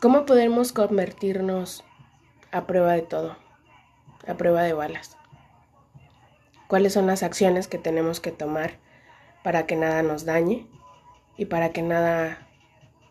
[0.00, 1.82] ¿Cómo podemos convertirnos
[2.52, 3.36] a prueba de todo?
[4.28, 5.16] A prueba de balas.
[6.68, 8.78] ¿Cuáles son las acciones que tenemos que tomar
[9.42, 10.68] para que nada nos dañe
[11.36, 12.46] y para que nada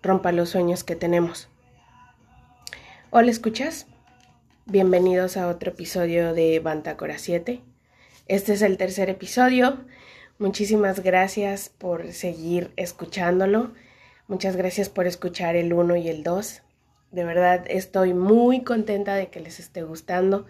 [0.02, 1.50] rompa los sueños que tenemos?
[3.10, 3.88] Hola, ¿escuchas?
[4.66, 7.62] Bienvenidos a otro episodio de Bantacora 7.
[8.30, 9.86] Este es el tercer episodio.
[10.40, 13.74] Muchísimas gracias por seguir escuchándolo.
[14.30, 16.62] Muchas gracias por escuchar el 1 y el 2.
[17.12, 20.46] De verdad estoy muy contenta de que les esté gustando,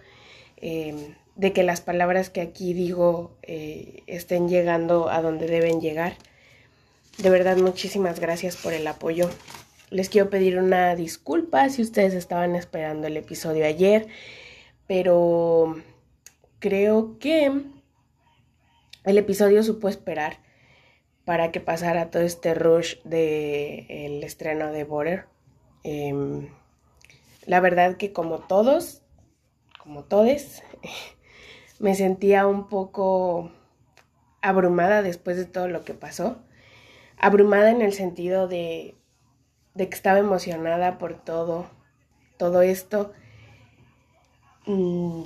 [0.58, 6.16] eh, de que las palabras que aquí digo eh, estén llegando a donde deben llegar.
[7.20, 9.30] De verdad muchísimas gracias por el apoyo.
[9.90, 14.08] Les quiero pedir una disculpa si ustedes estaban esperando el episodio ayer,
[14.88, 15.82] pero
[16.60, 17.52] creo que
[19.06, 20.40] el episodio supo esperar
[21.24, 25.37] para que pasara todo este rush del estreno de Border.
[25.90, 26.50] Em,
[27.46, 29.04] la verdad que como todos,
[29.80, 30.62] como todes,
[31.80, 33.54] me sentía un poco
[34.42, 36.40] abrumada después de todo lo que pasó.
[37.18, 38.96] Abrumada en el sentido de,
[39.76, 41.68] de que estaba emocionada por todo,
[42.36, 43.14] todo esto.
[44.66, 45.24] Mm,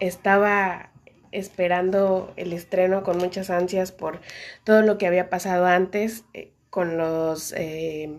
[0.00, 0.90] estaba
[1.32, 4.20] esperando el estreno con muchas ansias por
[4.64, 8.18] todo lo que había pasado antes, eh, con los eh,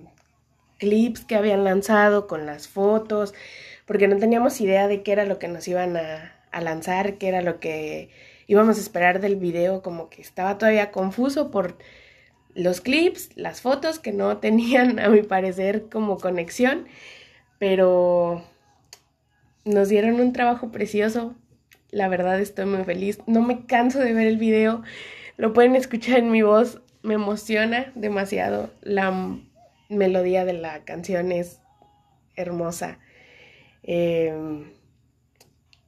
[0.85, 3.33] clips que habían lanzado, con las fotos,
[3.87, 7.41] porque no teníamos idea de qué era lo que nos iban a, lanzar, qué era
[7.41, 8.09] lo que
[8.45, 11.79] íbamos a esperar del video, como que estaba todavía confuso por
[12.53, 16.85] los clips, las fotos que no tenían, a mi parecer, como conexión,
[17.57, 18.43] pero
[19.65, 21.33] nos dieron un trabajo precioso.
[21.89, 23.19] La verdad estoy muy feliz.
[23.25, 24.83] No me canso de ver el video.
[25.37, 26.79] Lo pueden escuchar en mi voz.
[27.01, 29.39] Me emociona demasiado la
[29.89, 31.59] melodía de la canción es
[32.35, 32.99] hermosa.
[33.83, 34.73] Em,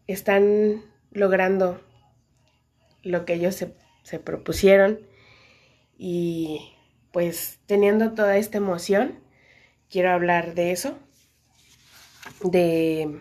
[0.08, 1.81] están logrando
[3.03, 5.00] lo que ellos se, se, propusieron
[5.97, 6.74] y
[7.12, 9.19] pues teniendo toda esta emoción,
[9.90, 10.97] quiero hablar de eso,
[12.44, 13.19] de,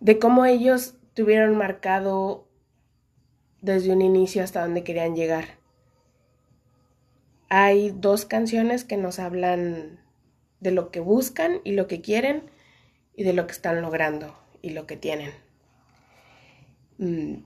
[0.00, 2.48] de cómo ellos tuvieron marcado
[3.60, 5.63] desde un inicio hasta donde querían llegar
[7.56, 10.00] hay dos canciones que nos hablan
[10.58, 12.50] de lo que buscan y lo que quieren
[13.14, 15.30] y de lo que están logrando y lo que tienen.
[16.98, 17.44] Mm,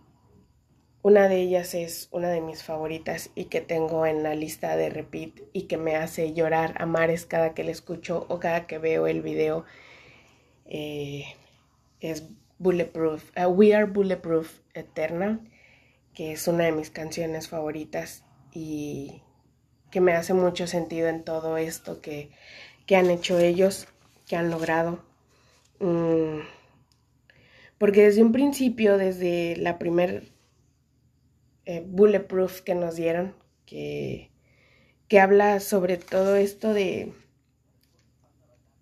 [1.02, 4.88] una de ellas es una de mis favoritas y que tengo en la lista de
[4.88, 8.78] repeat y que me hace llorar a mares cada que la escucho o cada que
[8.78, 9.66] veo el video.
[10.64, 11.24] Eh,
[12.00, 12.24] es
[12.58, 15.40] Bulletproof, uh, We Are Bulletproof Eternal,
[16.14, 18.24] que es una de mis canciones favoritas
[18.54, 19.20] y
[19.90, 22.30] que me hace mucho sentido en todo esto que,
[22.94, 23.86] han hecho ellos,
[24.26, 25.04] que han logrado.
[25.80, 26.40] Mm,
[27.78, 30.32] porque desde un principio, desde la primer
[31.64, 33.34] eh, bulletproof que nos dieron,
[33.66, 34.30] que,
[35.08, 37.12] que habla sobre todo esto de,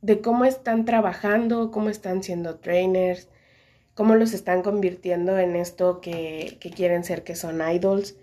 [0.02, 3.28] de cómo están trabajando, cómo están siendo trainers,
[3.94, 8.16] cómo los están convirtiendo en esto que, que quieren ser, que son idols.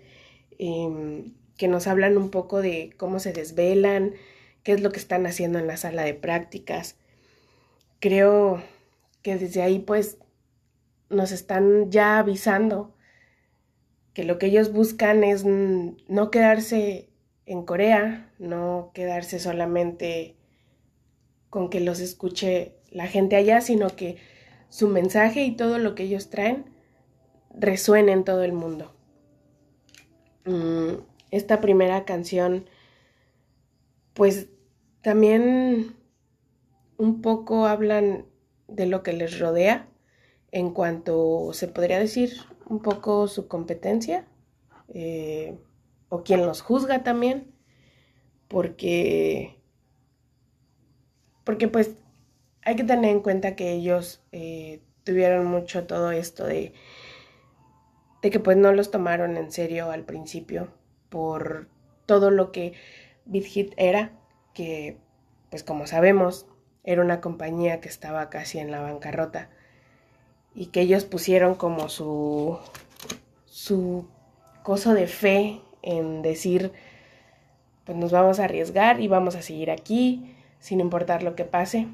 [0.58, 4.14] Em, que nos hablan un poco de cómo se desvelan,
[4.62, 6.96] qué es lo que están haciendo en la sala de prácticas.
[8.00, 8.62] Creo
[9.22, 10.18] que desde ahí pues
[11.10, 12.94] nos están ya avisando
[14.12, 17.08] que lo que ellos buscan es no quedarse
[17.46, 20.36] en Corea, no quedarse solamente
[21.50, 24.16] con que los escuche la gente allá, sino que
[24.68, 26.64] su mensaje y todo lo que ellos traen
[27.50, 28.94] resuene en todo el mundo.
[30.44, 30.94] Mm,
[31.30, 32.68] esta primera canción,
[34.14, 34.48] pues
[35.02, 35.96] también
[36.96, 38.26] un poco hablan
[38.68, 39.88] de lo que les rodea
[40.52, 42.32] en cuanto se podría decir
[42.66, 44.26] un poco su competencia
[44.88, 45.58] eh,
[46.08, 47.52] o quien los juzga también
[48.48, 49.58] porque
[51.44, 51.96] porque pues
[52.62, 56.72] hay que tener en cuenta que ellos eh, tuvieron mucho todo esto de
[58.22, 60.72] de que pues no los tomaron en serio al principio
[61.14, 61.68] por
[62.06, 62.72] todo lo que
[63.24, 64.10] BitHit era,
[64.52, 64.96] que
[65.48, 66.44] pues como sabemos
[66.82, 69.48] era una compañía que estaba casi en la bancarrota
[70.56, 72.58] y que ellos pusieron como su
[73.46, 74.08] su
[74.64, 76.72] coso de fe en decir
[77.84, 81.86] pues nos vamos a arriesgar y vamos a seguir aquí sin importar lo que pase.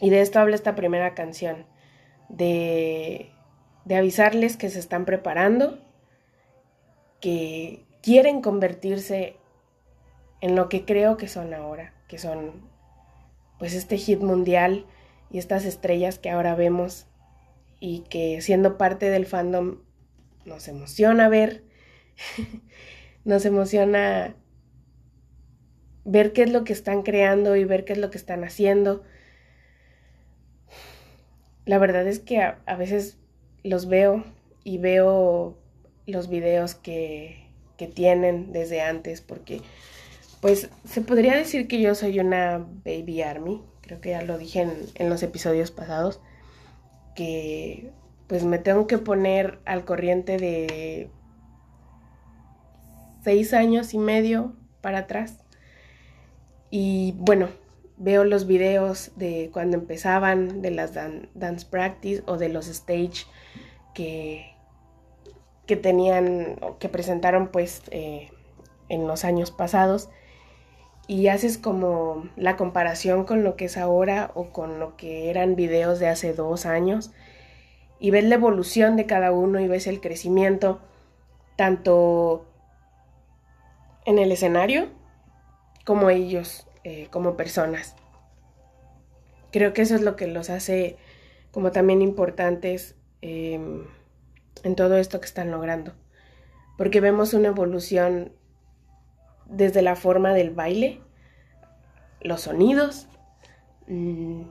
[0.00, 1.66] Y de esto habla esta primera canción,
[2.30, 3.30] de,
[3.84, 5.91] de avisarles que se están preparando
[7.22, 9.36] que quieren convertirse
[10.42, 12.68] en lo que creo que son ahora, que son
[13.58, 14.84] pues este hit mundial
[15.30, 17.06] y estas estrellas que ahora vemos
[17.80, 19.78] y que siendo parte del fandom
[20.44, 21.64] nos emociona ver,
[23.24, 24.34] nos emociona
[26.04, 29.04] ver qué es lo que están creando y ver qué es lo que están haciendo.
[31.64, 33.18] La verdad es que a, veces
[33.62, 34.24] los veo
[34.64, 35.61] y veo
[36.06, 37.46] los videos que,
[37.76, 39.60] que tienen desde antes porque
[40.42, 44.66] pues se podría decir que yo soy una baby army, creo que ya lo dije
[44.96, 46.20] en, los episodios pasados,
[47.14, 47.92] que
[48.26, 51.10] pues me tengo que poner al corriente de
[53.22, 55.44] seis años y medio para atrás.
[56.70, 57.48] Y bueno,
[57.96, 63.26] veo los videos de cuando empezaban, de las dance practice o de los stage
[63.94, 64.51] que,
[65.72, 68.28] que tenían, que presentaron pues eh,
[68.90, 70.10] en los años pasados
[71.06, 75.56] y haces como la comparación con lo que es ahora o con lo que eran
[75.56, 77.10] videos de hace dos años
[77.98, 80.78] y ves la evolución de cada uno y ves el crecimiento
[81.56, 82.44] tanto
[84.04, 84.90] en el escenario
[85.86, 87.96] como ellos eh, como personas.
[89.52, 90.98] Creo que eso es lo que los hace
[91.50, 93.86] como también importantes em,
[94.62, 95.94] en todo esto que están logrando.
[96.78, 98.32] Porque vemos una evolución
[99.46, 101.00] desde la forma del baile,
[102.20, 103.08] los sonidos,
[103.86, 104.42] mm,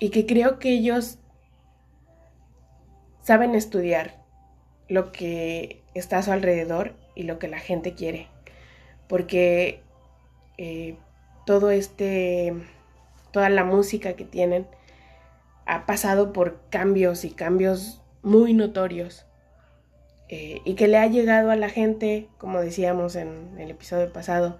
[0.00, 1.18] y que creo que ellos
[3.20, 4.24] saben estudiar
[4.88, 8.28] lo que está a su alrededor y lo que la gente quiere,
[9.08, 9.82] porque
[10.56, 10.96] eh,
[11.44, 12.54] todo este,
[13.32, 14.66] toda la música que tienen
[15.66, 19.27] ha pasado por cambios y cambios muy notorios
[20.28, 24.58] eh, y que le ha llegado a la gente, como decíamos en el episodio pasado,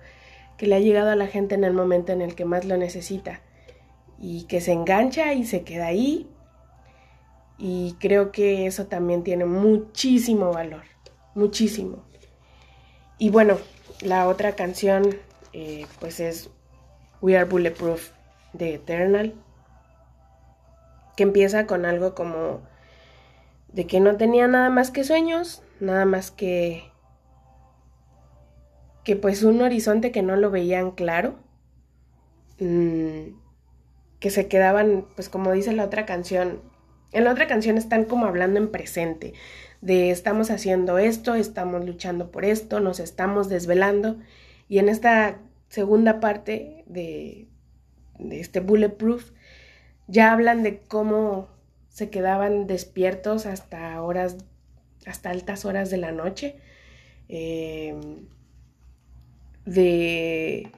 [0.57, 2.77] que le ha llegado a la gente en el momento en el que más lo
[2.77, 3.43] necesita
[4.19, 6.29] y que se engancha y se queda ahí.
[7.59, 10.85] Y creo que eso también tiene muchísimo valor,
[11.35, 12.05] muchísimo.
[13.19, 13.59] Y bueno,
[14.01, 15.17] la otra canción
[15.53, 16.51] eh, pues es
[17.21, 18.11] We Are Bulletproof
[18.53, 19.35] de Eternal,
[21.17, 22.61] que empieza con algo como
[23.73, 26.89] de que no tenía nada más que sueños, nada más que
[29.09, 31.37] que pues un horizonte que no lo veían claro,
[32.61, 33.39] mm,
[34.21, 36.61] que se quedaban, pues como dice la otra canción,
[37.13, 39.33] en la otra canción están como hablando en presente,
[39.81, 44.19] de estamos haciendo esto, estamos luchando por esto, nos estamos desvelando,
[44.69, 45.39] y en esta
[45.71, 47.49] segunda parte de,
[48.19, 49.31] de este Bulletproof,
[50.07, 51.49] ya hablan de cómo
[51.99, 54.37] se quedaban despiertos hasta horas,
[55.05, 56.55] hasta altas horas de la noche,
[57.29, 57.93] eh,
[59.65, 60.71] de,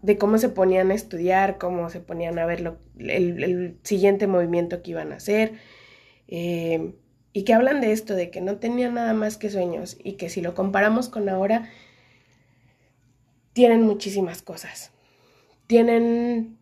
[0.00, 4.82] de, cómo se ponían a estudiar, cómo se ponían a ver lo, el, siguiente movimiento
[4.82, 5.52] que iban a hacer,
[6.26, 6.94] eh,
[7.34, 10.30] y que hablan de esto, de que no tenían nada más que sueños, y que
[10.30, 11.68] si lo comparamos con ahora,
[13.52, 14.90] tienen muchísimas cosas.
[15.66, 16.56] Tienen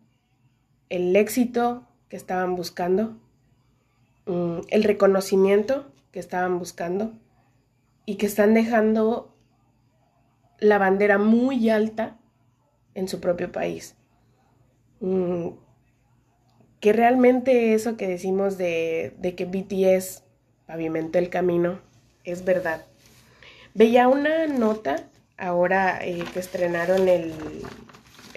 [0.89, 3.21] el éxito que estaban buscando,
[4.25, 7.13] Mm, el reconocimiento que estaban buscando
[8.05, 9.35] y que están dejando
[10.59, 12.17] la bandera muy alta
[12.95, 13.95] en su propio país.
[14.99, 15.49] Mm,
[16.79, 20.23] que realmente eso que decimos de, que BTS
[20.65, 21.79] pavimentó el camino
[22.23, 22.85] es verdad.
[23.75, 25.07] Veía una nota
[25.37, 27.33] ahora eh, que estrenaron el,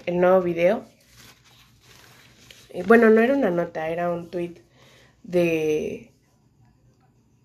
[0.04, 0.84] el nuevo video.
[2.70, 4.67] Eh, bueno, no era una nota, era un tweet
[5.28, 6.11] de,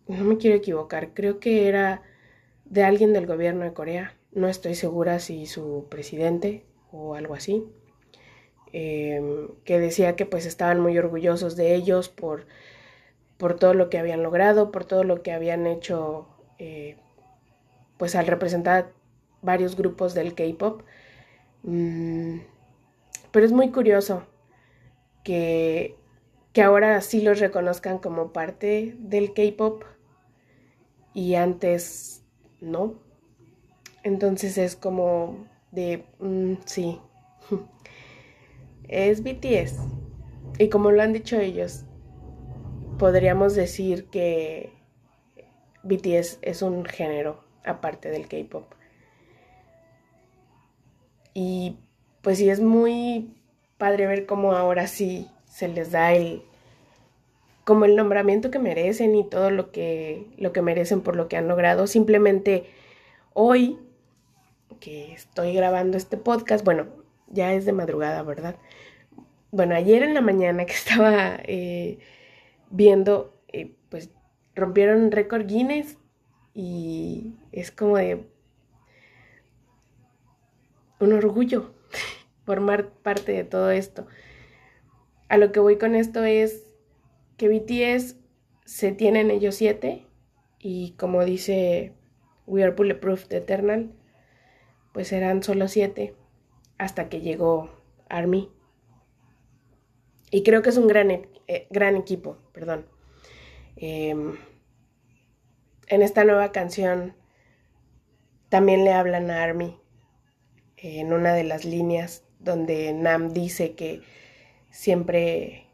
[0.08, 2.02] no me quiero equivocar, creo que era
[2.64, 7.66] de alguien del gobierno de Corea, no estoy segura si su presidente o algo así,
[8.72, 12.48] em, que decía que pues estaban muy orgullosos de ellos por,
[13.38, 16.28] por todo lo que habían logrado, por todo lo que habían hecho
[16.60, 16.96] eh,
[17.98, 18.94] pues al representar
[19.42, 20.84] varios grupos del K-Pop.
[21.64, 22.40] Mm,
[23.32, 24.24] pero es muy curioso
[25.24, 25.98] que
[26.54, 29.84] que ahora sí los reconozcan como parte del K-Pop
[31.14, 32.24] y antes
[32.62, 32.94] no.
[34.04, 37.00] Entonces es como de, mm, sí,
[38.88, 39.80] es BTS.
[40.60, 41.86] Y como lo han dicho ellos,
[43.00, 44.72] podríamos decir que
[45.82, 48.66] BTS es un género aparte del K-Pop.
[51.34, 51.78] Y
[52.22, 53.34] pues sí, es muy
[53.80, 56.42] padre ver cómo ahora sí se les da el
[57.64, 61.38] como el nombramiento que merecen y todo lo que lo que merecen por lo que
[61.38, 61.86] han logrado.
[61.86, 62.66] Simplemente
[63.34, 63.78] hoy
[64.80, 66.88] que estoy grabando este podcast, bueno,
[67.28, 68.56] ya es de madrugada, ¿verdad?
[69.52, 72.00] Bueno, ayer en la mañana que estaba eh,
[72.72, 74.10] viendo, eh, pues
[74.56, 75.98] rompieron récord Guinness
[76.56, 78.26] y es como de
[81.00, 81.74] un orgullo
[82.46, 84.08] formar parte de todo esto.
[85.34, 86.64] A lo que voy con esto es
[87.38, 88.18] que BTS
[88.66, 90.06] se tienen ellos siete
[90.60, 91.92] y como dice
[92.46, 93.92] We Are Bulletproof Eternal,
[94.92, 96.14] pues eran solo siete
[96.78, 97.72] hasta que llegó
[98.10, 98.52] Army.
[100.30, 102.86] Y creo que es un gran, eh, gran equipo, perdón.
[103.76, 104.38] Em,
[105.88, 107.16] en esta nueva canción
[108.50, 109.80] también le hablan a Army
[110.78, 114.04] en una de las líneas donde Nam dice que
[114.74, 115.68] siempre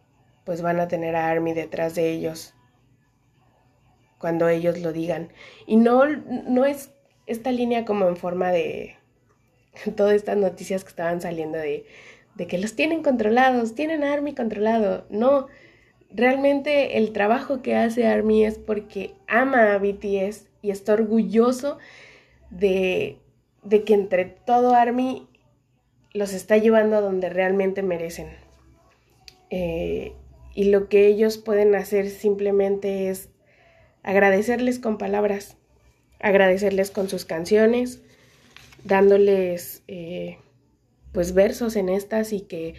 [0.44, 2.54] pues van a tener a Army detrás de ellos
[4.20, 5.30] cuando ellos lo digan.
[5.66, 6.92] Y no, no es
[7.26, 8.98] esta línea como en forma de
[9.96, 11.86] todas estas noticias que estaban saliendo de,
[12.48, 15.06] que los tienen controlados, tienen a Army controlado.
[15.10, 15.48] No,
[16.12, 21.78] realmente el trabajo que hace Army es porque ama a BTS y está orgulloso
[22.50, 23.18] de,
[23.64, 25.30] de que entre todo Army
[26.14, 28.49] los está llevando a donde realmente merecen.
[29.50, 30.14] Eh,
[30.54, 33.30] y lo que ellos pueden hacer simplemente es
[34.04, 35.58] agradecerles con palabras,
[36.20, 38.02] agradecerles con sus canciones,
[38.84, 40.38] dándoles eh,
[41.12, 42.76] pues versos en estas y que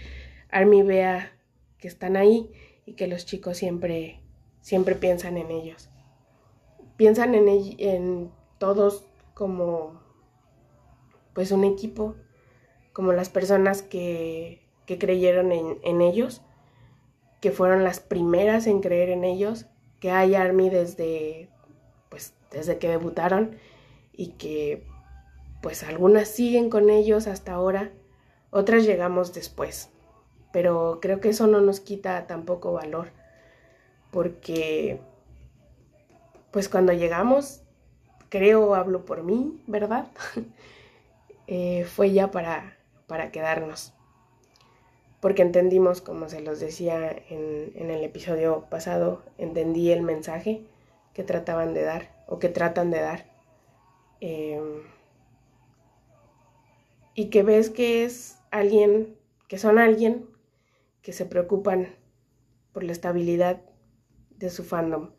[0.50, 1.32] Army vea
[1.78, 2.50] que están ahí
[2.86, 4.20] y que los chicos siempre,
[4.60, 5.88] siempre piensan en ellos.
[6.96, 7.48] Piensan en,
[7.78, 10.00] en todos como
[11.32, 12.16] pues un equipo,
[12.92, 16.42] como las personas que, que creyeron en, en ellos
[17.40, 19.66] que fueron las primeras en creer en ellos,
[19.98, 21.48] que hay Army desde,
[22.08, 23.56] pues, desde que debutaron
[24.12, 24.86] y que
[25.62, 27.90] pues algunas siguen con ellos hasta ahora,
[28.50, 29.90] otras llegamos después.
[30.52, 33.10] Pero creo que eso no nos quita tampoco valor,
[34.10, 35.00] porque
[36.50, 37.62] pues cuando llegamos,
[38.28, 40.08] creo, hablo por mí, ¿verdad?
[41.52, 42.76] Eh, fue ya para,
[43.08, 43.92] para quedarnos
[45.20, 50.64] porque entendimos, como se los decía en, el episodio pasado, entendí el mensaje
[51.12, 53.30] que trataban de dar o que tratan de dar.
[54.20, 54.82] Em,
[57.14, 59.16] y que ves que es alguien,
[59.48, 60.26] que son alguien
[61.02, 61.96] que se preocupan
[62.72, 63.60] por la estabilidad
[64.30, 65.10] de su fandom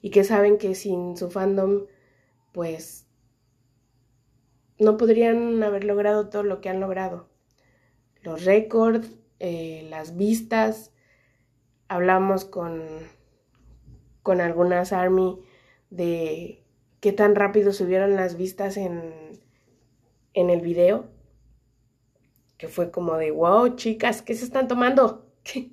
[0.00, 1.86] y que saben que sin su fandom,
[2.52, 3.06] pues
[4.78, 7.28] no podrían haber logrado todo lo que han logrado.
[8.22, 9.10] Los récords,
[9.46, 10.90] eh, las vistas.
[11.88, 12.82] Hablamos con,
[14.22, 15.38] con algunas Army
[15.90, 16.64] de
[17.00, 19.12] qué tan rápido subieron las vistas en,
[20.32, 21.10] en el video.
[22.56, 25.30] Que fue como de, wow, chicas, ¿qué se están tomando?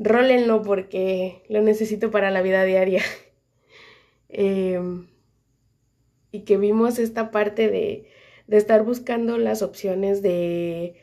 [0.00, 3.04] Rólenlo porque lo necesito para la vida diaria.
[4.32, 5.08] Em,
[6.30, 8.08] y que vimos esta parte de,
[8.46, 10.94] de estar buscando las opciones de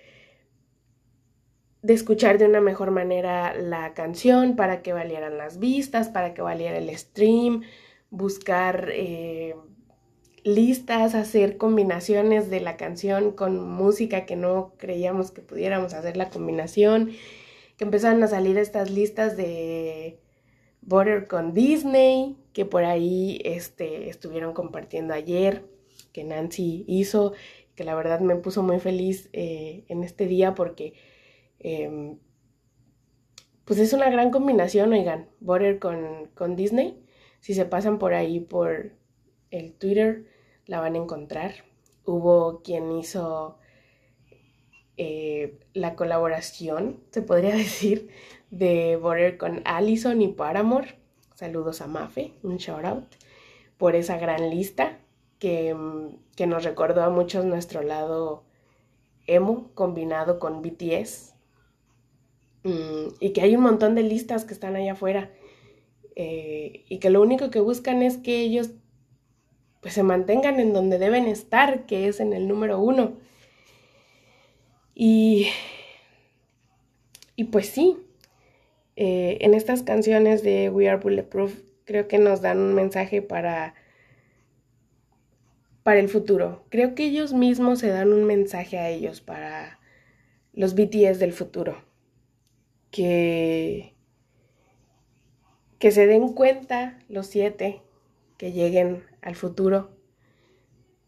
[1.88, 6.42] de escuchar de una mejor manera la canción para que valieran las vistas, para que
[6.42, 7.62] valiera el stream,
[8.10, 9.56] buscar eh,
[10.44, 16.30] listas, hacer combinaciones de la canción con música que no creíamos que pudiéramos hacer la
[16.30, 17.12] combinación,
[17.78, 20.20] que empezaron a salir estas listas de
[20.82, 25.64] Border con Disney, que por ahí este, estuvieron compartiendo ayer,
[26.12, 27.32] que Nancy hizo,
[27.76, 30.94] que la verdad me puso muy feliz eh, en este día porque
[31.60, 32.20] Em,
[33.66, 37.04] pues es una gran combinación, oigan, Butter con, con Disney.
[37.40, 38.92] Si se pasan por ahí por
[39.52, 40.26] el Twitter,
[40.66, 41.54] la van a encontrar.
[42.06, 43.58] Hubo quien hizo
[44.98, 48.10] eh, la colaboración, se podría decir,
[48.50, 50.98] de Butter con Allison y Paramore.
[51.36, 53.06] Saludos a Mafe, un shout out
[53.78, 54.98] por esa gran lista
[55.40, 55.76] que,
[56.36, 58.44] que nos recordó a muchos nuestro lado
[59.28, 61.36] emo combinado con BTS.
[62.68, 65.32] Mm, y que hay un montón de listas que están allá afuera
[66.18, 68.72] eh, y que lo único que buscan es que ellos
[69.80, 73.14] pues se mantengan en donde deben estar, que es en el número uno.
[74.94, 75.48] Y,
[77.38, 77.98] y pues sí,
[78.98, 81.54] eh, en estas canciones de We Are Bulletproof
[81.86, 83.76] creo que nos dan un mensaje para,
[85.84, 86.66] para el futuro.
[86.68, 89.80] Creo que ellos mismos se dan un mensaje a ellos para
[90.52, 91.87] los BTS del futuro
[92.92, 93.94] que,
[95.80, 97.82] que se den cuenta los siete
[98.38, 99.90] que lleguen al futuro,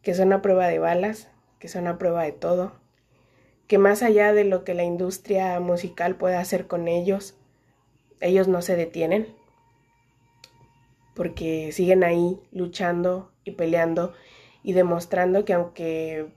[0.02, 2.74] que son a prueba de balas, que son a prueba de todo,
[3.68, 7.38] que más allá de lo que la industria musical puede hacer con ellos,
[8.22, 9.28] ellos no se detienen,
[11.16, 14.14] porque siguen ahí luchando y peleando
[14.64, 16.34] y demostrando que aunque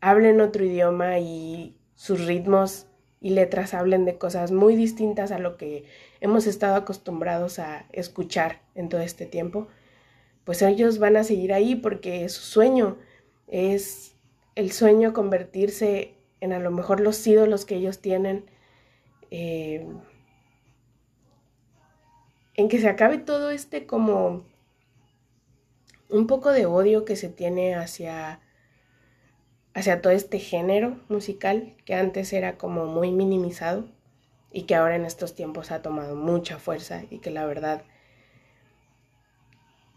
[0.00, 2.88] hablen otro idioma y sus ritmos
[3.22, 5.84] y letras hablen de cosas muy distintas a lo que
[6.20, 9.68] hemos estado acostumbrados a escuchar en todo este tiempo,
[10.44, 12.98] pues ellos van a seguir ahí porque su sueño
[13.46, 14.16] es
[14.56, 18.44] el sueño convertirse en a lo mejor los ídolos que ellos tienen,
[19.30, 19.86] eh,
[22.54, 24.44] en que se acabe todo este como
[26.08, 28.40] un poco de odio que se tiene hacia
[29.74, 33.84] hacia todo este género musical que antes era como muy minimizado
[34.52, 37.82] y que ahora en estos tiempos ha tomado mucha fuerza y que la verdad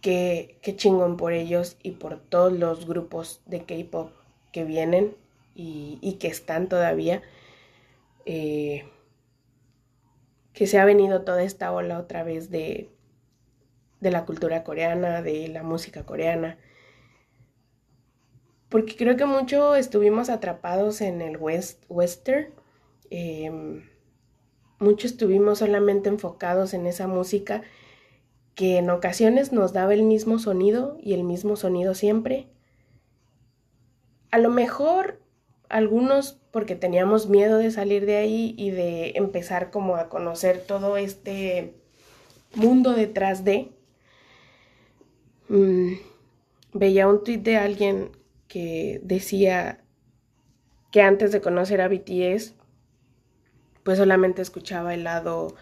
[0.02, 4.12] que, chingón por ellos y por todos los grupos de K-Pop
[4.52, 5.16] que vienen
[5.56, 7.24] y, que están todavía.
[8.26, 8.86] Eh,
[10.54, 12.90] que se ha venido toda esta ola otra vez de,
[14.00, 16.58] de la cultura coreana, de la música coreana,
[18.76, 22.48] porque creo que mucho estuvimos atrapados en el west, western,
[23.10, 23.84] em,
[24.80, 27.62] mucho estuvimos solamente enfocados en esa música
[28.54, 32.50] que en ocasiones nos daba el mismo sonido y el mismo sonido siempre.
[34.30, 35.22] A lo mejor
[35.70, 40.98] algunos porque teníamos miedo de salir de ahí y de empezar como a conocer todo
[40.98, 41.76] este
[42.56, 43.72] mundo detrás de.
[45.48, 45.94] Mm,
[46.74, 48.25] veía un tweet de alguien
[48.56, 49.84] que decía
[50.90, 52.56] que antes de conocer a BTS,
[53.84, 55.56] pues solamente escuchaba el lado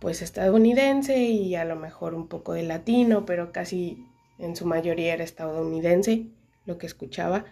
[0.00, 4.04] pues estadounidense y a lo mejor un poco de latino, pero casi
[4.40, 6.26] en su mayoría era estadounidense
[6.64, 7.44] lo que escuchaba.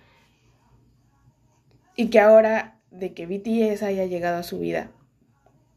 [1.95, 4.91] Y que ahora de que BTS haya llegado a su vida,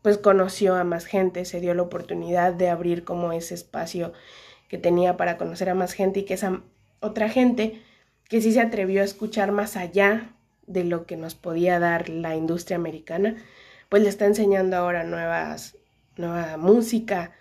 [0.02, 4.12] pues conoció a más gente, se dio la oportunidad de abrir como ese espacio
[4.70, 6.64] que tenía para conocer a más gente y que esa
[7.00, 7.80] otra gente
[8.30, 10.34] que sí se atrevió a escuchar más allá
[10.66, 13.36] de lo que nos podía dar la industria americana,
[13.90, 15.78] pues le está enseñando ahora nuevas,
[16.18, 17.32] nueva música,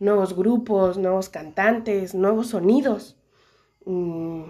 [0.00, 3.16] nuevos grupos, nuevos cantantes, nuevos sonidos.
[3.84, 4.44] Mm,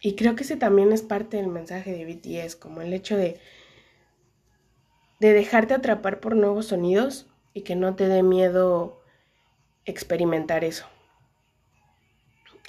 [0.00, 3.40] y creo que ese también es parte del mensaje de BTS, como el hecho de,
[5.20, 9.02] de dejarte atrapar por nuevos sonidos y que no te dé miedo
[9.86, 10.86] experimentar eso.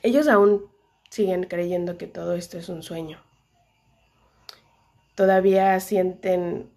[0.04, 0.71] Ellos aún
[1.12, 3.22] siguen creyendo que todo esto es un sueño.
[5.14, 6.72] Todavía sienten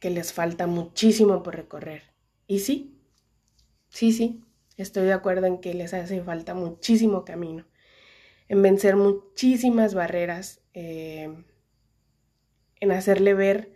[0.00, 2.02] que les falta muchísimo por recorrer.
[2.46, 3.00] Y sí,
[3.88, 4.44] sí, sí,
[4.76, 7.64] estoy de acuerdo en que les hace falta muchísimo camino,
[8.48, 11.32] en vencer muchísimas barreras, eh,
[12.80, 13.72] en hacerle ver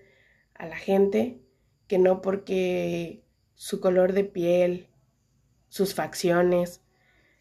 [0.52, 1.40] a la gente
[1.86, 3.24] que no porque
[3.54, 4.88] su color de piel,
[5.68, 6.82] sus facciones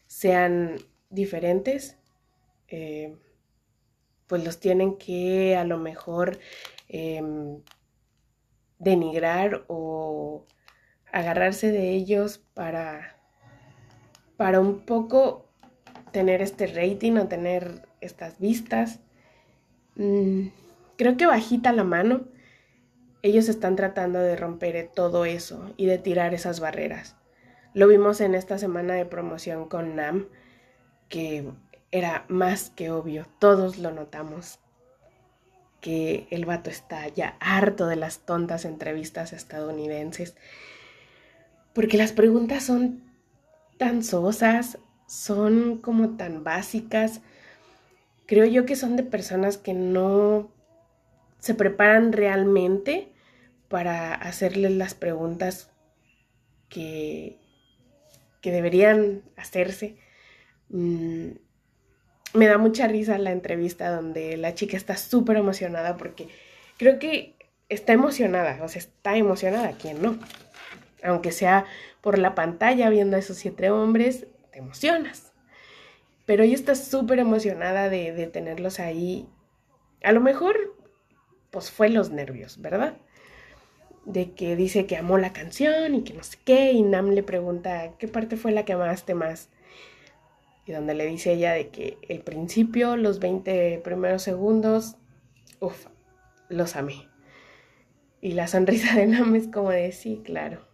[0.06, 0.78] sean
[1.10, 1.96] diferentes,
[2.68, 3.16] eh,
[4.26, 6.38] pues los tienen que a lo mejor
[6.88, 7.62] em,
[8.78, 10.44] denigrar o
[11.12, 13.16] agarrarse de ellos para,
[14.36, 15.48] para un poco
[16.12, 19.00] tener este rating o tener estas vistas.
[19.96, 20.48] Mm,
[20.96, 22.28] creo que bajita la mano,
[23.22, 27.16] ellos están tratando de romper todo eso y de tirar esas barreras.
[27.74, 30.28] Lo vimos en esta semana de promoción con NAM,
[31.08, 31.50] que
[31.90, 34.58] era más que obvio, todos lo notamos,
[35.80, 40.34] que el vato está ya harto de las tontas entrevistas estadounidenses,
[41.72, 43.02] porque las preguntas son
[43.78, 47.20] tan sosas, son como tan básicas,
[48.26, 50.50] creo yo que son de personas que no
[51.38, 53.12] se preparan realmente
[53.68, 55.70] para hacerles las preguntas
[56.68, 57.38] que,
[58.40, 59.96] que deberían hacerse.
[60.70, 61.30] Mm,
[62.34, 66.28] me da mucha risa la entrevista donde la chica está súper emocionada porque
[66.76, 67.34] creo que
[67.68, 70.18] está emocionada, o sea, está emocionada, ¿quién no?
[71.02, 71.66] Aunque sea
[72.00, 75.32] por la pantalla viendo a esos siete hombres, te emocionas.
[76.26, 79.26] Pero ella está súper emocionada de, de tenerlos ahí.
[80.02, 80.76] A lo mejor,
[81.50, 82.98] pues fue los nervios, ¿verdad?
[84.04, 87.22] De que dice que amó la canción y que no sé qué, y Nam le
[87.22, 89.48] pregunta, ¿qué parte fue la que amaste más?
[90.68, 94.96] Y donde le dice ella de que el principio, los 20 primeros segundos,
[95.60, 95.86] uff,
[96.50, 97.08] los amé.
[98.20, 100.68] Y la sonrisa de Nam es como de sí, claro.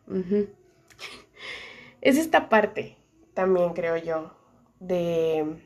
[2.01, 2.97] Es esta parte,
[3.35, 4.37] también creo yo,
[4.81, 5.59] de,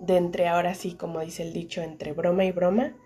[0.00, 2.96] de entre ahora sí, como dice el dicho, entre broma y broma,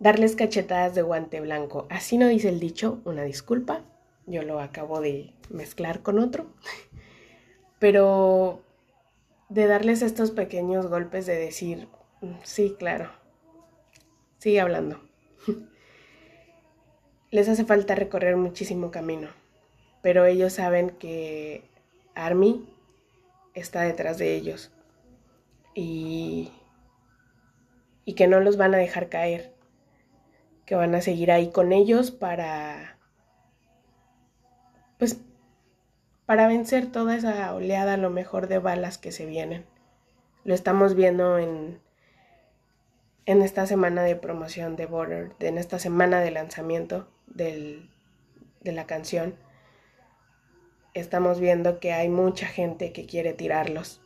[0.00, 1.86] darles cachetadas de guante blanco.
[1.90, 3.84] Así no dice el dicho, una disculpa,
[4.26, 6.52] yo lo acabo de mezclar con otro,
[7.78, 8.64] pero
[9.50, 11.88] de darles estos pequeños golpes de decir,
[12.22, 13.10] mm, sí, claro,
[14.38, 15.02] sigue hablando.
[17.30, 19.28] Les hace falta recorrer muchísimo camino,
[20.02, 21.64] pero ellos saben que
[22.14, 22.68] Army
[23.54, 24.72] está detrás de ellos
[25.74, 26.52] y,
[28.04, 29.52] y que no los van a dejar caer,
[30.64, 32.99] que van a seguir ahí con ellos para,
[36.30, 39.66] para vencer toda esa oleada, a lo mejor, de balas que se vienen.
[40.44, 41.80] Lo estamos viendo en,
[43.26, 47.82] en esta semana de promoción de Border, en esta semana de lanzamiento de
[48.62, 49.34] la canción.
[50.94, 54.00] Estamos viendo que hay mucha gente que quiere tirarlos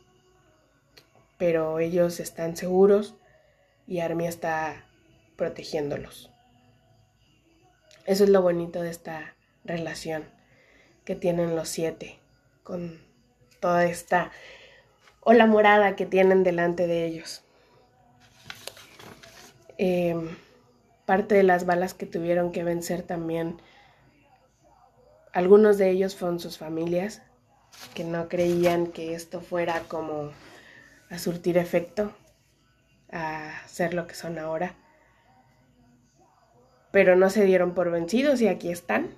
[1.37, 3.17] pero ellos están seguros
[3.85, 4.87] y Army está
[5.35, 6.31] protegiéndolos.
[8.07, 10.34] Eso es lo bonito de esta relación
[11.05, 12.19] que tienen los siete
[12.63, 12.99] con
[13.59, 14.31] toda esta
[15.21, 17.43] ola morada que tienen delante de ellos.
[19.77, 20.35] Em,
[21.05, 23.61] parte de las balas que tuvieron que vencer también,
[25.33, 27.21] algunos de ellos fueron sus familias,
[27.93, 30.31] que no creían que esto fuera como
[31.09, 32.13] a surtir efecto,
[33.11, 34.75] a ser lo que son ahora.
[36.91, 39.09] Pero no se dieron por vencidos y aquí están.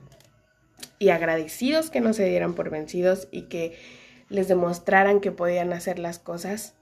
[0.99, 3.77] Y agradecidos que no se dieran por vencidos y que
[4.29, 6.75] les demostraran que podían hacer las cosas.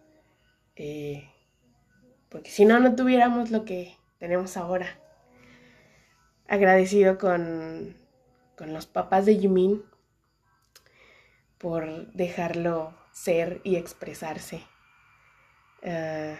[0.75, 1.29] Eh,
[2.29, 4.99] porque si no, no tuviéramos lo que tenemos ahora.
[6.47, 7.97] Agradecido con,
[8.55, 9.83] con los papás de Yumin
[11.57, 14.61] por dejarlo ser y expresarse.
[15.81, 16.37] Eh,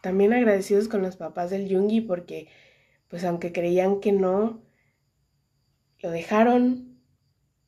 [0.00, 2.48] también agradecidos con los papás del Yungi porque,
[3.08, 4.62] pues aunque creían que no,
[6.06, 7.00] lo dejaron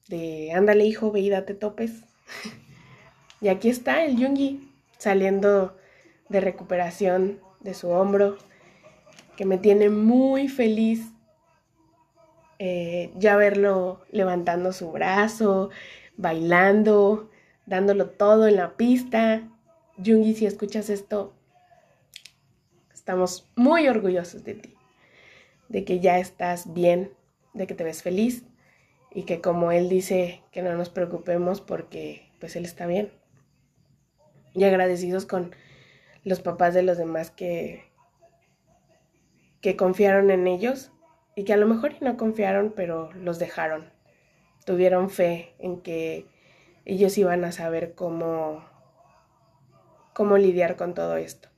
[0.07, 2.05] de, ándale hijo, ve y date topes.
[3.41, 5.77] y aquí está el Yungi saliendo
[6.29, 8.39] de recuperación de su hombro,
[9.37, 11.11] que me tiene muy feliz
[12.61, 15.71] eh, ya verlo levantando su brazo,
[16.17, 17.31] bailando,
[17.67, 19.49] dándolo todo en la pista.
[19.97, 21.35] Jungi, si escuchas esto,
[22.95, 24.75] estamos muy orgullosos de ti,
[25.69, 27.18] de que ya estás bien,
[27.55, 28.45] de que te ves feliz
[29.11, 33.11] y que como él dice que no nos preocupemos porque pues él está bien.
[34.55, 35.55] Y agradecidos con
[36.25, 37.89] los papás de los demás que
[39.61, 40.93] que confiaron en ellos
[41.35, 43.91] y que a lo mejor no confiaron, pero los dejaron.
[44.65, 46.27] Tuvieron fe en que
[46.85, 48.65] ellos iban a saber cómo
[50.13, 51.49] cómo lidiar con todo esto.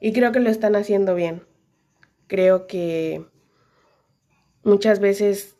[0.00, 1.46] Y creo que lo están haciendo bien.
[2.26, 3.24] Creo que
[4.66, 5.56] muchas veces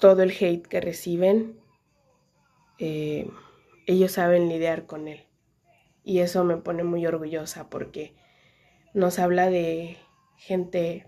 [0.00, 1.60] todo el hate que reciben,
[2.78, 3.30] eh,
[3.86, 5.26] ellos saben lidiar con él.
[6.02, 8.14] Y eso me pone muy orgullosa porque
[8.94, 9.98] nos habla de
[10.36, 11.06] gente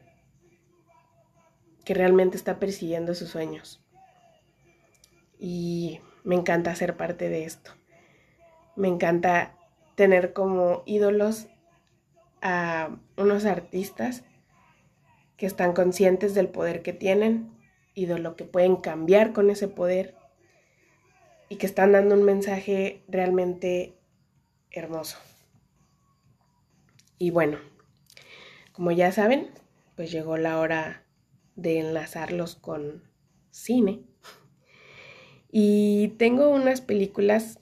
[1.87, 3.83] que realmente está persiguiendo sus sueños.
[5.39, 7.71] Y me encanta ser parte de esto.
[8.77, 9.57] Me encanta
[9.95, 11.47] tener como ídolos
[12.43, 14.25] a unos artistas
[15.39, 17.57] que están conscientes del poder que tienen
[17.95, 20.17] y de lo que pueden cambiar con ese poder
[21.49, 23.97] y que están dando un mensaje realmente
[24.71, 25.17] hermoso.
[27.19, 27.59] Y bueno,
[28.73, 29.51] como ya saben,
[29.97, 31.05] pues llegó la hora
[31.55, 33.05] de enlazarlos con
[33.51, 34.03] cine.
[35.51, 37.59] Y tengo unas películas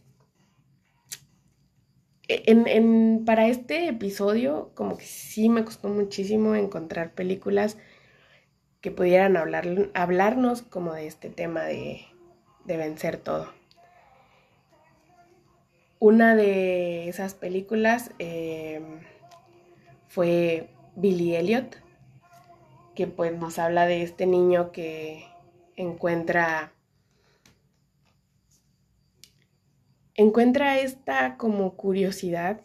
[2.28, 7.76] en, para este episodio, como que sí me costó muchísimo encontrar películas
[8.80, 12.06] que pudieran hablar, hablarnos como de este tema de,
[12.64, 13.52] vencer todo.
[15.98, 18.80] Una de esas películas eh,
[20.08, 21.76] fue Billy Elliot,
[22.94, 25.26] que pues nos habla de este niño que
[25.76, 26.72] encuentra
[30.16, 32.60] encuentra esta como curiosidad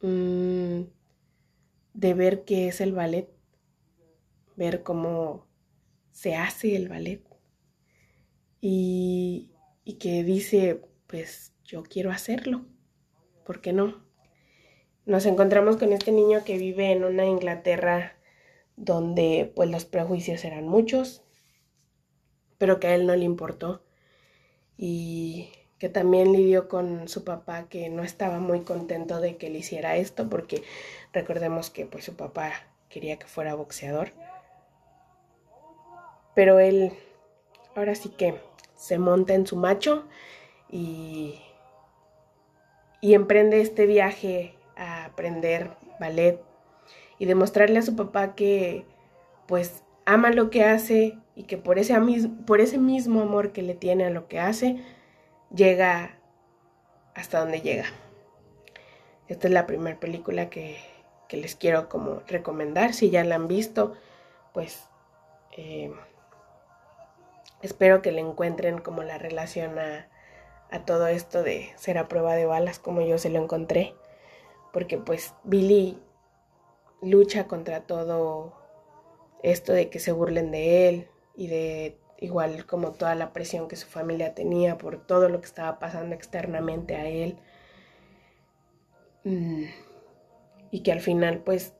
[0.00, 0.82] mm,
[1.94, 3.28] de ver qué es el ballet,
[4.56, 5.46] ver cómo
[6.10, 7.22] se hace el ballet
[8.60, 9.50] y,
[9.84, 12.66] y que dice, pues yo quiero hacerlo,
[13.44, 14.04] ¿por qué no?
[15.06, 18.16] Nos encontramos con este niño que vive en una Inglaterra
[18.76, 21.22] donde pues los prejuicios eran muchos,
[22.58, 23.84] pero que a él no le importó
[24.76, 29.58] y que también lidió con su papá que no estaba muy contento de que le
[29.58, 30.62] hiciera esto porque
[31.12, 32.52] recordemos que pues su papá
[32.88, 34.12] quería que fuera boxeador.
[36.34, 36.92] Pero él
[37.74, 38.40] ahora sí que
[38.76, 40.04] se monta en su macho
[40.70, 41.40] y,
[43.00, 46.40] y emprende este viaje a aprender ballet
[47.18, 48.84] y demostrarle a su papá que
[49.46, 51.94] pues ama lo que hace y que por ese,
[52.46, 54.78] por ese mismo amor que le tiene a lo que hace,
[55.54, 56.18] llega
[57.14, 57.86] hasta donde llega.
[59.28, 60.78] Esta es la primera película que,
[61.30, 62.94] les quiero como recomendar.
[62.94, 63.94] Si ya la han visto,
[64.52, 64.88] pues
[65.56, 65.92] eh,
[67.60, 70.08] espero que le encuentren como la relación a,
[70.70, 73.94] a todo esto de ser a prueba de balas como yo se lo encontré.
[74.72, 75.98] Porque pues Billy
[77.02, 78.54] lucha contra todo
[79.42, 83.76] esto de que se burlen de él y de igual como toda la presión que
[83.76, 87.38] su familia tenía por todo lo que estaba pasando externamente a él.
[89.24, 89.64] Mm,
[90.70, 91.74] y que al final pues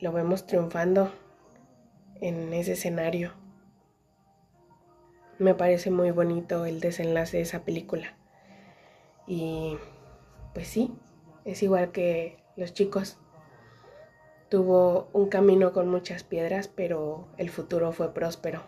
[0.00, 1.12] lo vemos triunfando
[2.20, 3.32] en ese escenario.
[5.38, 8.16] Me parece muy bonito el desenlace de esa película.
[9.26, 9.76] Y
[10.54, 10.92] pues sí,
[11.44, 13.18] es igual que los chicos
[14.48, 18.62] Tuvo un camino con muchas piedras, pero el futuro fue próspero.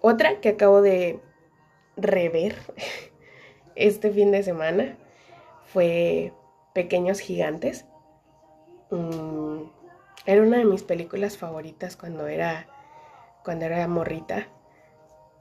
[0.00, 1.20] Otra que acabo de
[1.96, 2.56] rever
[3.74, 4.96] este fin de semana
[5.66, 6.32] fue
[6.74, 7.86] Pequeños Gigantes.
[8.90, 9.62] Mm,
[10.26, 12.66] era una de mis películas favoritas cuando era,
[13.44, 14.48] cuando era morrita.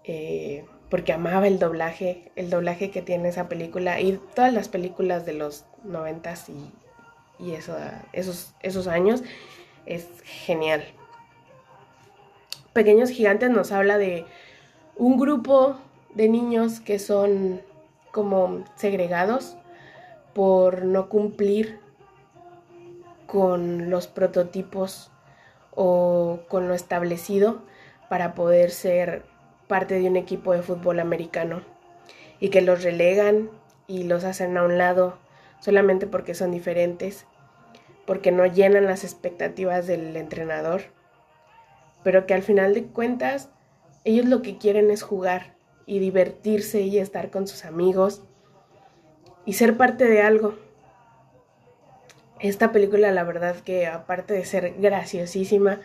[0.03, 5.25] Eh, porque amaba el doblaje, el doblaje que tiene esa película y todas las películas
[5.25, 6.71] de los noventas y
[7.39, 7.75] y eso,
[8.11, 9.23] esos, esos años
[9.85, 10.83] es genial.
[12.73, 14.25] Pequeños Gigantes nos habla de
[14.99, 15.77] un grupo
[16.13, 17.61] de niños que son
[18.11, 19.55] como segregados
[20.33, 21.79] por no cumplir
[23.25, 25.09] con los prototipos
[25.73, 27.61] o con lo establecido
[28.09, 29.23] para poder ser
[29.67, 31.61] parte de un equipo de fútbol americano.
[32.41, 33.49] Y que los relegan
[33.87, 35.17] y los hacen a un lado
[35.61, 37.25] solamente porque son diferentes,
[38.05, 40.81] porque no llenan las expectativas del entrenador,
[42.03, 43.49] pero que al final de cuentas
[44.09, 48.23] ellos lo que quieren es jugar y divertirse y estar con sus amigos
[49.45, 50.55] y ser parte de algo.
[52.39, 55.81] Esta película la verdad que aparte de ser graciosísima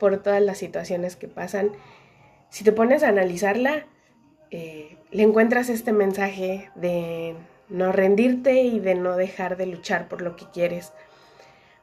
[0.00, 1.72] por todas las situaciones que pasan,
[2.50, 3.86] si te pones a analizarla,
[4.50, 7.34] eh, le encuentras este mensaje de
[7.68, 10.92] no rendirte y de no dejar de luchar por lo que quieres.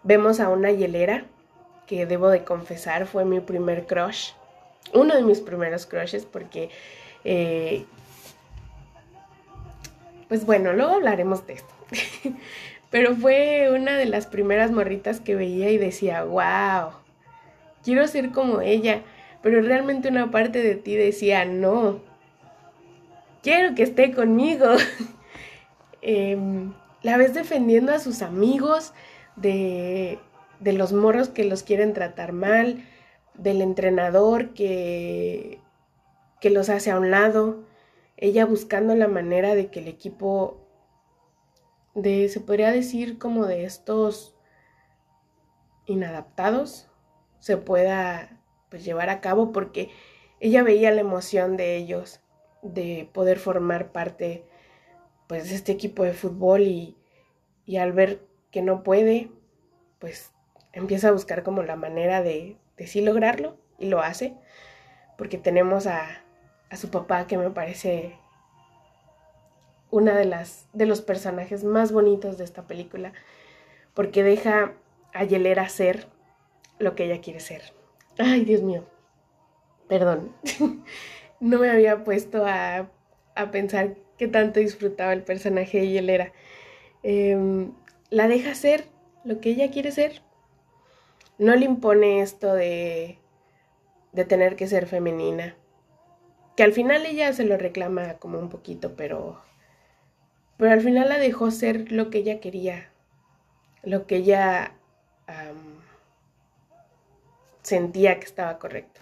[0.04, 1.26] Vemos a una hielera
[1.88, 4.34] que debo de confesar fue mi primer crush,
[4.94, 6.70] uno de mis primeros crushes porque,
[7.24, 7.86] eh,
[10.28, 11.74] pues bueno, luego hablaremos de esto.
[12.90, 16.92] Pero fue una de las primeras morritas que veía y decía, wow,
[17.84, 19.04] quiero ser como ella.
[19.44, 22.02] Pero realmente una parte de ti decía, no,
[23.44, 24.68] quiero que esté conmigo.
[26.02, 26.72] Em,
[27.04, 28.94] la ves defendiendo a sus amigos
[29.36, 30.18] de,
[30.62, 32.86] de los morros que los quieren tratar mal,
[33.40, 35.62] del entrenador que,
[36.42, 37.64] que los hace a un lado,
[38.18, 40.68] ella buscando la manera de que el equipo
[41.96, 44.36] de, se podría decir como de estos
[45.86, 46.90] inadaptados,
[47.40, 48.38] se pueda
[48.70, 49.90] pues llevar a cabo porque
[50.40, 52.20] ella veía la emoción de ellos
[52.62, 54.46] de poder formar parte
[55.28, 56.98] pues este equipo de fútbol y,
[57.66, 59.32] y al ver que no puede,
[60.00, 60.34] pues
[60.74, 64.34] empieza a buscar como la manera de, de sí lograrlo y lo hace,
[65.18, 66.24] porque tenemos a,
[66.72, 68.16] a su papá que me parece
[69.92, 73.14] una de las de los personajes más bonitos de esta película,
[73.94, 74.74] porque deja
[75.14, 76.08] a Yelera ser
[76.80, 77.62] lo que ella quiere ser.
[78.18, 78.86] Ay, Dios mío.
[79.88, 80.34] Perdón.
[81.40, 82.90] no me había puesto a,
[83.36, 86.34] a pensar que tanto disfrutaba el personaje de Yelera.
[87.04, 87.72] Em,
[88.10, 88.86] la deja ser
[89.24, 90.22] lo que ella quiere ser.
[91.40, 93.18] No le impone esto de,
[94.12, 95.56] de tener que ser femenina.
[96.56, 99.42] Que al final ella se lo reclama como un poquito, pero,
[100.58, 102.92] pero al final la dejó ser lo que ella quería,
[103.82, 104.74] lo que ella
[107.62, 109.02] sentía que estaba correcto.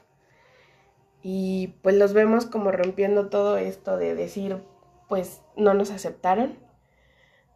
[1.23, 4.62] Y pues los vemos como rompiendo todo esto de decir,
[5.10, 6.60] pues no nos aceptaron,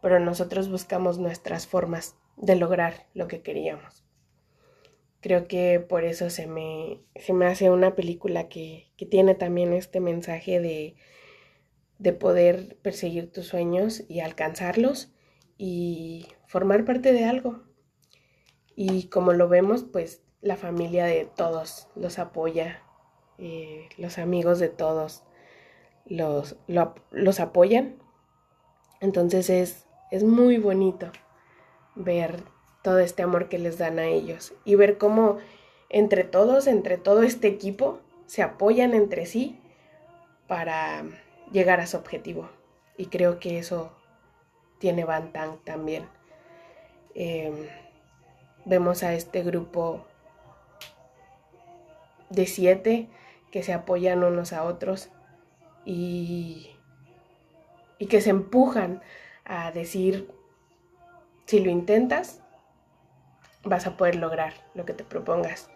[0.01, 4.00] pero nosotros buscamos nuestras formas de lograr lo que queríamos.
[5.21, 9.71] Creo que por eso se me, se me hace una película que, que tiene también
[9.73, 10.95] este mensaje de,
[11.99, 15.13] de poder perseguir tus sueños y alcanzarlos
[15.59, 17.61] y formar parte de algo.
[18.75, 22.81] Y como lo vemos, pues la familia de todos los apoya,
[23.37, 25.23] eh, los amigos de todos
[26.05, 26.57] los,
[27.11, 28.01] los apoyan.
[28.99, 31.11] Entonces es, es muy bonito
[31.93, 32.43] ver
[32.81, 35.37] todo este amor que les dan a ellos y ver cómo
[35.89, 39.59] entre todos, entre todo este equipo, se apoyan entre sí
[40.47, 41.03] para
[41.51, 42.49] llegar a su objetivo.
[42.97, 43.91] Y creo que eso
[44.79, 45.31] tiene Van
[45.63, 46.07] también.
[47.13, 47.67] Em,
[48.65, 50.05] vemos a este grupo
[52.29, 53.09] de siete
[53.51, 55.09] que se apoyan unos a otros
[55.83, 56.71] y,
[57.97, 59.01] y que se empujan
[59.43, 60.31] a decir,
[61.45, 62.41] si lo intentas,
[63.63, 65.69] vas a poder lograr lo que te propongas.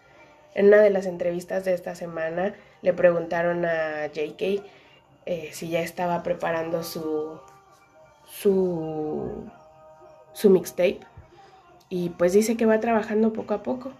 [0.54, 4.64] En una de las entrevistas de esta semana le preguntaron a JK
[5.26, 7.40] eh, si ya estaba preparando su,
[8.24, 9.50] su,
[10.32, 11.00] su mixtape
[11.88, 13.92] y pues dice que va trabajando poco a poco,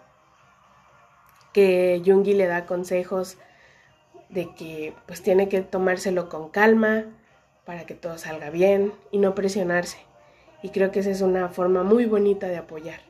[1.53, 3.39] que Jungi le da consejos
[4.29, 7.05] de que pues tiene que tomárselo con calma
[7.65, 9.99] para que todo salga bien y no presionarse.
[10.63, 13.01] Y creo que esa es una forma muy bonita de apoyar.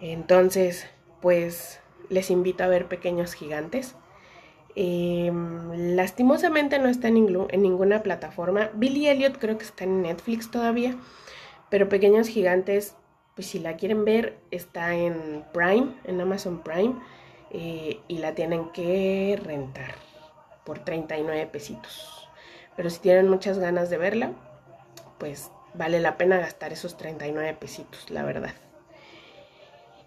[0.00, 0.86] Entonces,
[1.20, 3.94] pues les invito a ver Pequeños Gigantes.
[4.74, 8.70] Em, lastimosamente no está en, en, ninguna plataforma.
[8.74, 10.96] Billy Elliot creo que está en Netflix todavía.
[11.70, 12.96] Pero Pequeños Gigantes,
[13.34, 16.94] pues si la quieren ver, está en Prime, en Amazon Prime.
[17.50, 19.94] Eh, y la tienen que rentar
[20.64, 22.28] por 39 pesitos.
[22.76, 24.32] Pero si tienen muchas ganas de verla,
[25.18, 28.54] pues vale la pena gastar esos 39 pesitos, la verdad.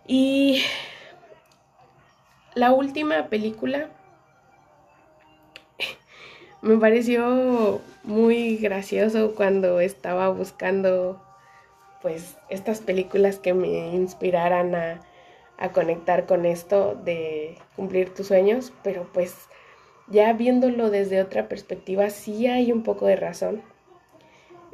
[0.06, 0.64] Y
[2.56, 3.90] la última película
[6.62, 11.22] me pareció muy gracioso cuando estaba buscando
[12.02, 15.00] pues estas películas que me inspiraran a,
[15.72, 19.48] conectar con esto de cumplir tus sueños, pero pues
[20.08, 23.62] ya viéndolo desde otra perspectiva sí hay un poco de razón.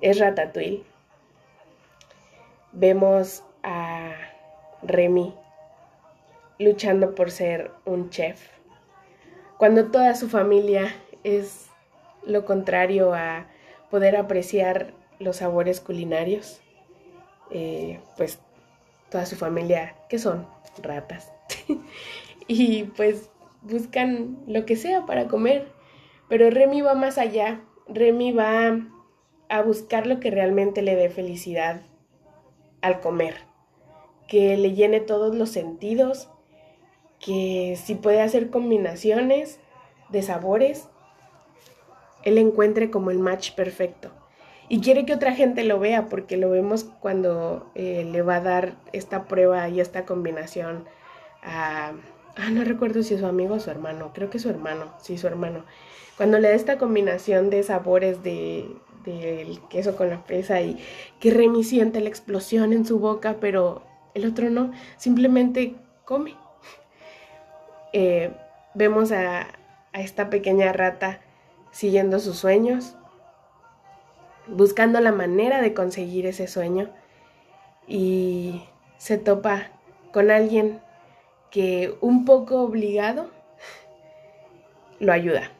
[0.01, 0.81] Es Ratatouille.
[2.71, 4.28] Vemos a
[4.81, 5.33] Remy
[6.59, 8.49] luchando por ser un chef,
[9.57, 11.67] cuando toda su familia es
[12.25, 13.47] lo contrario a
[13.89, 16.61] poder apreciar los sabores culinarios,
[17.49, 18.39] eh, pues
[19.09, 20.45] toda su familia, que son
[20.81, 21.31] ratas,
[22.47, 23.29] y pues
[23.61, 25.71] buscan lo que sea para comer,
[26.27, 28.79] pero Remy va más allá, Remy va
[29.47, 31.81] a buscar lo que realmente le dé felicidad
[32.81, 33.48] al comer
[34.29, 36.29] que le llene todos los sentidos,
[37.19, 39.59] que si puede hacer combinaciones
[40.09, 40.87] de sabores,
[42.23, 44.11] él encuentre como el match perfecto.
[44.69, 48.41] Y quiere que otra gente lo vea porque lo vemos cuando eh, le va a
[48.41, 50.85] dar esta prueba y esta combinación
[51.41, 51.93] a...
[52.35, 54.93] Ah, no recuerdo si es su amigo o su hermano, creo que es su hermano,
[55.01, 55.65] sí, su hermano.
[56.15, 58.69] Cuando le da esta combinación de sabores de,
[59.03, 60.77] del queso con la fresa y
[61.19, 66.35] que Remy siente la explosión en su boca, pero el otro no, simplemente come.
[67.93, 68.31] Eh,
[68.73, 69.47] vemos a,
[69.93, 71.21] a esta pequeña rata
[71.71, 72.95] siguiendo sus sueños,
[74.47, 76.89] buscando la manera de conseguir ese sueño
[77.87, 78.63] y
[78.97, 79.67] se topa
[80.11, 80.81] con alguien
[81.51, 83.31] que un poco obligado
[84.99, 85.51] lo ayuda.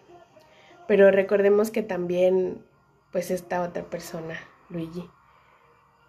[0.88, 2.64] Pero recordemos que también
[3.12, 5.10] pues esta otra persona, Luigi,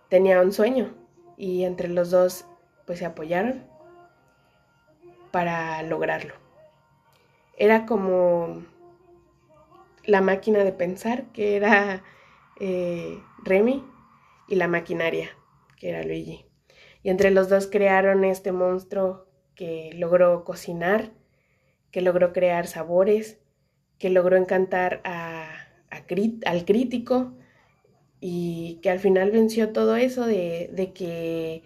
[0.09, 1.00] tenía un sueño
[1.41, 2.45] y entre los dos
[2.85, 3.65] pues se apoyaron
[5.31, 6.35] para lograrlo.
[7.57, 8.63] Era como
[10.05, 12.05] la máquina de pensar, que era
[12.61, 13.83] eh, Remy,
[14.49, 15.31] y la maquinaria,
[15.79, 16.45] que era Luigi.
[17.03, 21.13] Y entre los dos crearon este monstruo que logró cocinar,
[21.91, 23.39] que logró crear sabores,
[23.99, 25.49] que logró encantar a,
[25.91, 27.33] al crítico
[28.21, 31.63] y que al final venció todo eso de, que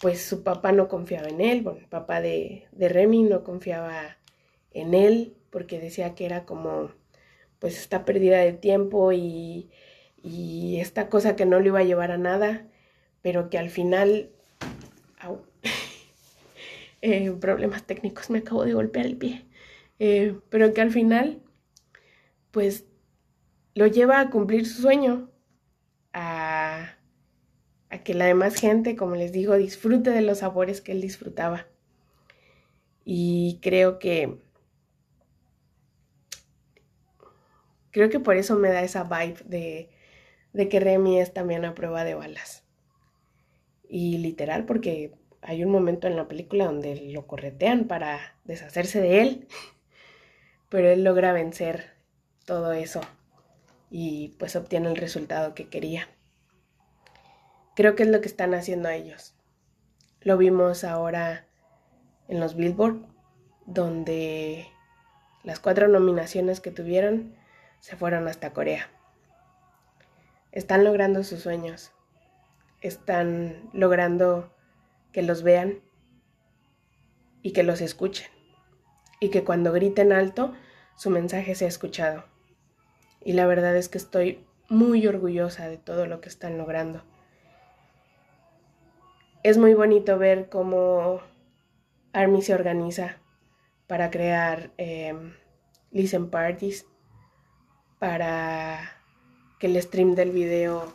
[0.00, 4.16] pues su papá no confiaba en él, bueno, el papá de, de Remy no confiaba
[4.72, 6.90] en él porque decía que era como
[7.58, 9.70] pues esta pérdida de tiempo y,
[10.22, 12.66] y esta cosa que no le iba a llevar a nada,
[13.22, 14.30] pero que al final...
[17.00, 19.46] Eh, problemas técnicos, me acabo de golpear el pie,
[20.00, 21.40] eh, pero que al final
[22.50, 22.86] pues
[23.74, 25.30] lo lleva a cumplir su sueño,
[26.18, 26.96] a,
[28.04, 31.66] que la demás gente, como les digo, disfrute de los sabores que él disfrutaba.
[33.04, 34.38] Y creo que
[37.90, 39.90] Creo que por eso me da esa vibe de,
[40.52, 42.62] de que Remy es también a prueba de balas.
[43.88, 49.22] Y literal, porque hay un momento en la película donde lo corretean para deshacerse de
[49.22, 49.48] él,
[50.68, 51.92] pero él logra vencer
[52.44, 53.00] todo eso
[53.90, 56.08] y pues obtiene el resultado que quería.
[57.74, 59.34] Creo que es lo que están haciendo ellos.
[60.20, 61.46] Lo vimos ahora
[62.26, 63.06] en los Billboard,
[63.66, 64.66] donde
[65.44, 67.34] las cuatro nominaciones que tuvieron
[67.80, 68.88] se fueron hasta Corea.
[70.50, 71.92] Están logrando sus sueños.
[72.80, 74.52] Están logrando
[75.12, 75.80] que los vean
[77.42, 78.28] y que los escuchen.
[79.20, 80.54] Y que cuando griten alto,
[80.96, 82.24] su mensaje sea escuchado.
[83.24, 87.02] Y la verdad es que estoy muy orgullosa de todo lo que están logrando.
[89.42, 91.20] Es muy bonito ver cómo
[92.12, 93.18] Army se organiza
[93.86, 95.34] para crear em,
[95.90, 96.86] listen parties,
[97.98, 99.02] para
[99.58, 100.92] que el stream del video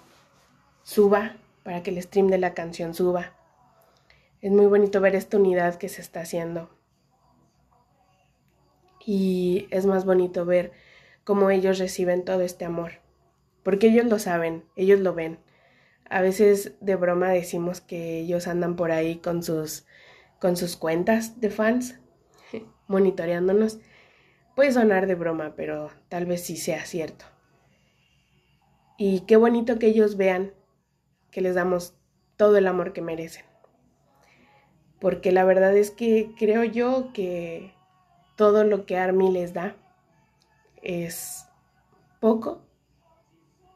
[0.84, 3.34] suba, para que el stream de la canción suba.
[4.42, 6.70] Es muy bonito ver esta unidad que se está haciendo.
[9.06, 10.72] Y es más bonito ver
[11.24, 12.94] cómo ellos reciben todo este amor.
[13.64, 15.40] Porque ellos lo saben, ellos lo ven.
[16.10, 19.86] A veces de broma decimos que ellos andan por ahí con sus,
[20.40, 22.00] con sus cuentas de fans,
[22.88, 23.80] monitoreándonos.
[24.56, 27.26] Puede sonar de broma, pero tal vez sí sea cierto.
[28.98, 30.54] Y qué bonito que ellos vean
[31.32, 31.96] que les damos
[32.38, 33.46] todo el amor que merecen.
[35.00, 37.74] Porque la verdad es que creo yo que
[38.36, 39.76] todo lo que Army les da
[40.84, 41.48] es
[42.20, 42.62] poco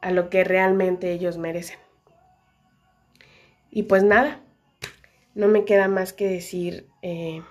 [0.01, 1.79] a lo que realmente ellos merecen.
[3.71, 4.41] Y pues nada,
[5.33, 7.41] no me queda más que decir eh,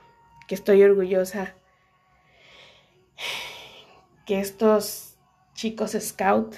[0.46, 1.54] que estoy orgullosa
[4.26, 5.16] que estos
[5.54, 6.54] chicos scout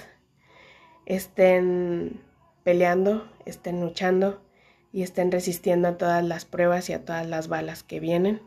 [1.05, 2.21] estén
[2.63, 4.41] peleando, estén luchando
[4.91, 8.41] y estén resistiendo a todas las pruebas y a todas las balas que vienen.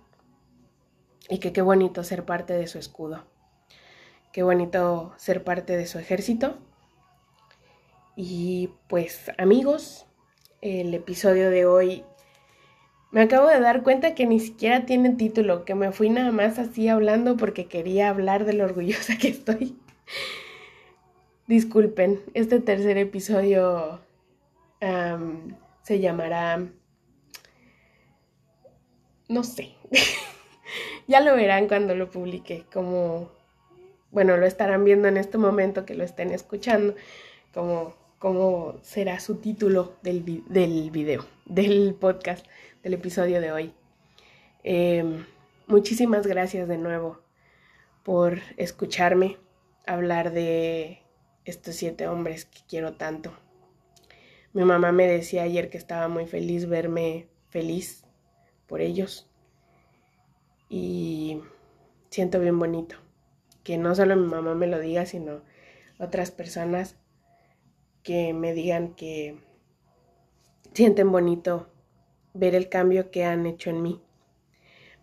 [1.29, 3.32] Y que qué bonito ser parte de su escudo.
[4.33, 6.57] Qué bonito ser parte de su ejército.
[8.17, 10.07] Y pues amigos,
[10.63, 12.05] el episodio de hoy
[13.11, 16.59] me acabo de dar cuenta que ni siquiera tiene título, que me fui nada más
[16.59, 19.77] así hablando porque quería hablar de lo orgullosa que estoy.
[21.47, 24.01] Disculpen, este tercer episodio
[25.83, 26.67] se llamará...
[29.29, 29.75] No sé.
[31.07, 33.42] ya lo verán cuando lo publique, como...
[34.13, 36.95] Bueno, lo estarán viendo en este momento que lo estén escuchando,
[38.19, 42.47] como, será su título del, del video, del podcast
[42.83, 43.75] del episodio de hoy.
[44.65, 45.25] Em,
[45.67, 47.23] muchísimas gracias de nuevo
[48.03, 49.39] por escucharme
[49.87, 51.01] hablar de
[51.47, 53.33] estos siete hombres que quiero tanto.
[54.53, 58.05] Mi mamá me decía ayer que estaba muy feliz verme feliz
[58.67, 59.27] por ellos.
[60.69, 61.41] Y
[62.11, 63.02] siento bien bonito
[63.65, 65.43] que no solo mi mamá me lo diga, sino
[65.99, 66.97] otras personas
[68.03, 69.39] que me digan que
[70.75, 71.71] sienten bonito
[72.35, 74.03] ver el cambio que han hecho en mí.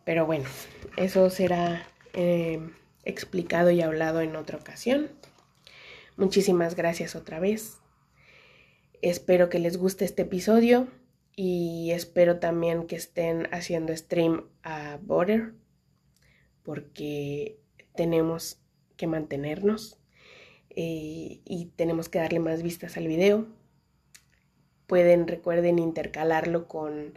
[0.04, 0.46] Pero bueno,
[0.98, 2.60] eso será eh,
[3.04, 5.10] explicado y hablado en otra ocasión.
[6.18, 7.78] Muchísimas gracias otra vez.
[9.02, 10.88] Espero que les guste este episodio
[11.36, 15.54] y espero también que estén haciendo stream a Border
[16.64, 17.59] porque
[18.00, 18.62] tenemos
[18.96, 20.00] que mantenernos
[20.70, 23.46] eh, y tenemos que darle más vistas al video
[24.88, 27.14] Pueden, recuerden, intercalarlo con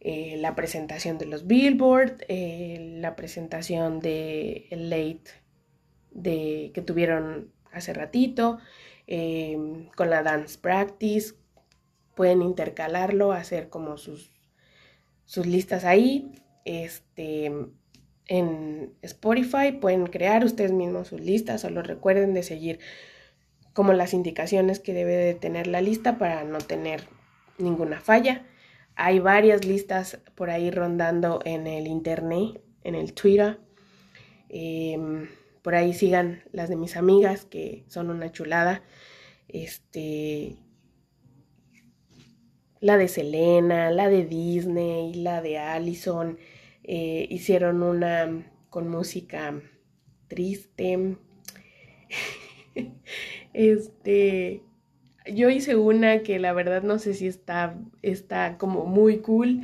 [0.00, 5.30] eh, la presentación de los Billboard, eh, la presentación de el Late
[6.10, 8.58] de, que tuvieron hace ratito,
[9.96, 11.34] con la Dance Practice.
[12.16, 14.32] Pueden intercalarlo, hacer como sus,
[15.24, 16.32] sus listas ahí.
[16.64, 17.52] Este,
[18.26, 22.78] en Spotify pueden crear ustedes mismos sus listas, solo recuerden de seguir
[23.72, 27.04] como las indicaciones que debe de tener la lista para no tener
[27.58, 28.46] ninguna falla.
[28.96, 33.58] Hay varias listas por ahí rondando en el internet, en el Twitter.
[34.48, 35.28] Em,
[35.62, 38.84] por ahí sigan las de mis amigas que son una chulada.
[39.48, 40.56] Este,
[42.80, 46.38] la de Selena, la de Disney, la de Allison.
[46.84, 49.60] Eh, hicieron una con música
[50.28, 51.16] triste.
[53.54, 54.62] este,
[55.32, 59.62] yo hice una que la verdad no sé si está, está como muy cool,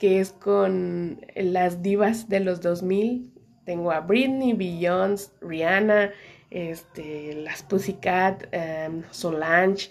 [0.00, 3.32] que es con las divas de los 2000.
[3.64, 6.10] Tengo a Britney, Beyoncé, Rihanna,
[6.50, 9.90] este, las Pussycat, em, Solange,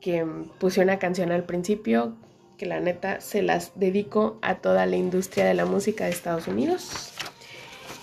[0.00, 0.26] que
[0.58, 2.18] puse una canción al principio
[2.56, 6.48] que la neta se las dedico a toda la industria de la música de Estados
[6.48, 7.12] Unidos.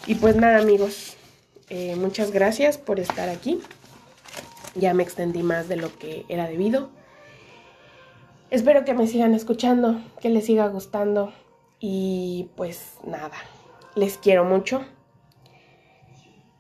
[0.08, 1.16] Y pues nada amigos,
[1.70, 3.62] eh, muchas gracias por estar aquí.
[4.76, 6.90] Ya me extendí más de lo que era debido.
[8.50, 11.34] Espero que me sigan escuchando, que les siga gustando
[11.80, 13.38] y pues nada,
[13.96, 14.84] les quiero mucho.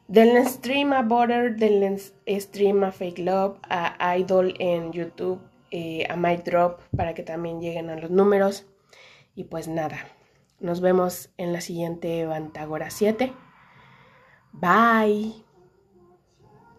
[0.07, 1.97] Denle stream a Border, denle
[2.39, 5.41] stream a Fake Love, a Idol en YouTube,
[5.72, 8.65] eh, a My Drop para que también lleguen a los números.
[9.36, 9.97] Y pues nada,
[10.59, 13.34] nos vemos en la siguiente Bantagora 7.
[14.53, 15.50] Bye.